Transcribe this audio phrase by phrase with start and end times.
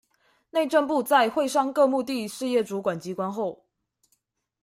[0.49, 3.65] 內政部在會商各目的事業主管機關後